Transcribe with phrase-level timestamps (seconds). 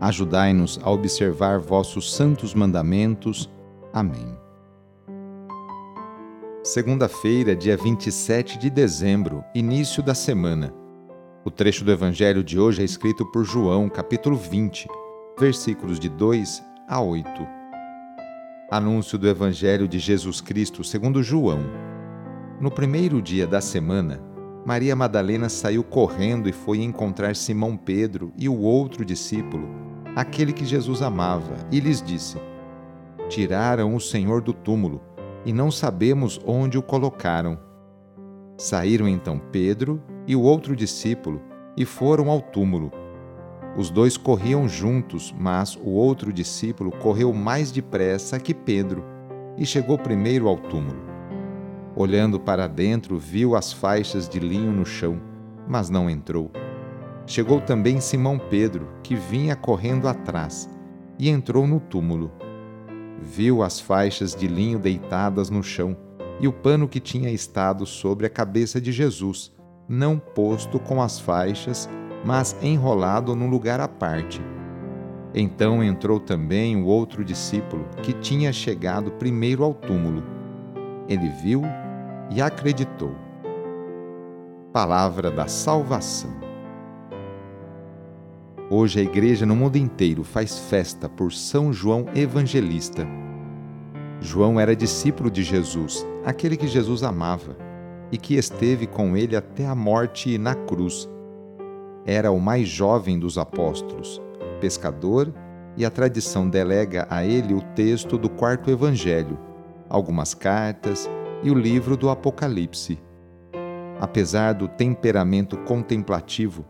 [0.00, 3.50] Ajudai-nos a observar vossos santos mandamentos.
[3.92, 4.34] Amém.
[6.64, 10.72] Segunda-feira, dia 27 de dezembro, início da semana.
[11.44, 14.88] O trecho do Evangelho de hoje é escrito por João, capítulo 20,
[15.38, 17.28] versículos de 2 a 8.
[18.70, 21.60] Anúncio do Evangelho de Jesus Cristo segundo João.
[22.58, 24.18] No primeiro dia da semana,
[24.64, 30.64] Maria Madalena saiu correndo e foi encontrar Simão Pedro e o outro discípulo aquele que
[30.64, 32.38] Jesus amava, e lhes disse:
[33.28, 35.00] Tiraram o Senhor do túmulo,
[35.44, 37.58] e não sabemos onde o colocaram.
[38.56, 41.40] Saíram então Pedro e o outro discípulo
[41.76, 42.92] e foram ao túmulo.
[43.76, 49.04] Os dois corriam juntos, mas o outro discípulo correu mais depressa que Pedro
[49.56, 51.00] e chegou primeiro ao túmulo.
[51.96, 55.20] Olhando para dentro, viu as faixas de linho no chão,
[55.68, 56.50] mas não entrou.
[57.26, 60.68] Chegou também Simão Pedro, que vinha correndo atrás,
[61.18, 62.30] e entrou no túmulo.
[63.20, 65.96] Viu as faixas de linho deitadas no chão
[66.40, 69.52] e o pano que tinha estado sobre a cabeça de Jesus,
[69.86, 71.88] não posto com as faixas,
[72.24, 74.40] mas enrolado num lugar à parte.
[75.34, 80.24] Então entrou também o outro discípulo, que tinha chegado primeiro ao túmulo.
[81.08, 81.62] Ele viu
[82.30, 83.14] e acreditou.
[84.72, 86.49] Palavra da Salvação.
[88.72, 93.04] Hoje a igreja no mundo inteiro faz festa por São João Evangelista.
[94.20, 97.56] João era discípulo de Jesus, aquele que Jesus amava
[98.12, 101.10] e que esteve com ele até a morte na cruz.
[102.06, 104.22] Era o mais jovem dos apóstolos,
[104.60, 105.34] pescador,
[105.76, 109.36] e a tradição delega a ele o texto do quarto evangelho,
[109.88, 111.10] algumas cartas
[111.42, 113.00] e o livro do Apocalipse.
[113.98, 116.64] Apesar do temperamento contemplativo,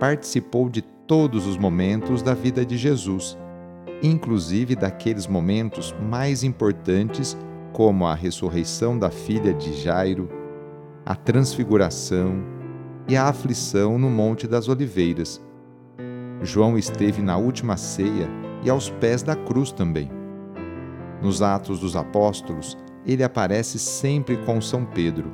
[0.00, 3.36] participou de todos os momentos da vida de Jesus,
[4.02, 7.36] inclusive daqueles momentos mais importantes,
[7.72, 10.28] como a ressurreição da filha de Jairo,
[11.04, 12.42] a transfiguração
[13.06, 15.44] e a aflição no Monte das Oliveiras.
[16.40, 18.28] João esteve na última ceia
[18.62, 20.10] e aos pés da cruz também.
[21.20, 25.30] Nos Atos dos Apóstolos, ele aparece sempre com São Pedro.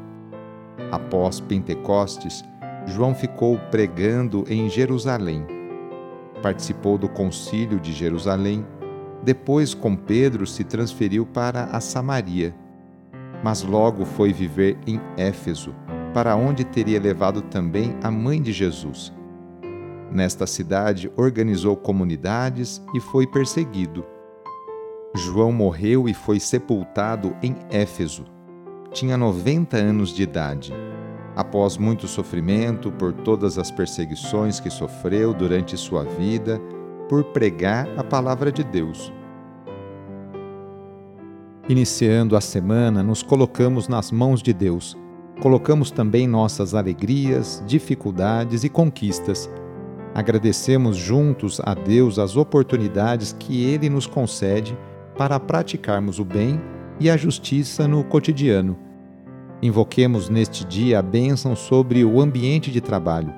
[0.90, 2.42] Após Pentecostes,
[2.86, 5.59] João ficou pregando em Jerusalém
[6.42, 8.66] participou do Concílio de Jerusalém.
[9.22, 12.54] Depois, com Pedro, se transferiu para a Samaria,
[13.44, 15.74] mas logo foi viver em Éfeso,
[16.12, 19.12] para onde teria levado também a mãe de Jesus.
[20.10, 24.04] Nesta cidade, organizou comunidades e foi perseguido.
[25.14, 28.24] João morreu e foi sepultado em Éfeso.
[28.92, 30.74] Tinha 90 anos de idade
[31.40, 36.60] após muito sofrimento por todas as perseguições que sofreu durante sua vida,
[37.08, 39.10] por pregar a palavra de Deus.
[41.66, 44.98] Iniciando a semana, nos colocamos nas mãos de Deus.
[45.40, 49.48] Colocamos também nossas alegrias, dificuldades e conquistas.
[50.14, 54.76] Agradecemos juntos a Deus as oportunidades que Ele nos concede
[55.16, 56.60] para praticarmos o bem
[56.98, 58.89] e a justiça no cotidiano
[59.62, 63.32] Invoquemos neste dia a bênção sobre o ambiente de trabalho,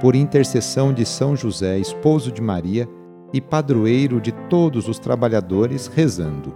[0.00, 2.88] por intercessão de São José, esposo de Maria
[3.32, 6.52] e padroeiro de todos os trabalhadores, rezando.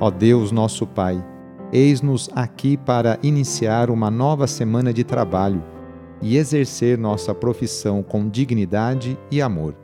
[0.00, 1.24] Ó Deus, nosso Pai,
[1.72, 5.62] eis-nos aqui para iniciar uma nova semana de trabalho
[6.20, 9.76] e exercer nossa profissão com dignidade e amor.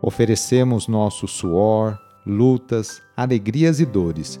[0.00, 4.40] Oferecemos nosso suor, lutas, alegrias e dores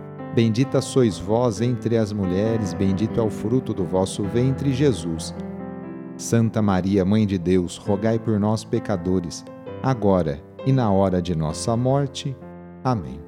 [0.33, 5.35] Bendita sois vós entre as mulheres, bendito é o fruto do vosso ventre, Jesus.
[6.15, 9.43] Santa Maria, Mãe de Deus, rogai por nós, pecadores,
[9.83, 12.35] agora e na hora de nossa morte.
[12.81, 13.19] Amém.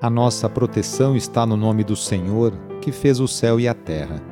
[0.00, 4.22] A nossa proteção está no nome do Senhor, que fez o céu e a terra.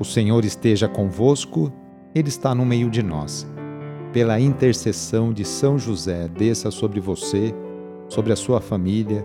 [0.00, 1.72] O Senhor esteja convosco,
[2.12, 3.46] Ele está no meio de nós.
[4.12, 7.54] Pela intercessão de São José, desça sobre você,
[8.08, 9.24] sobre a sua família,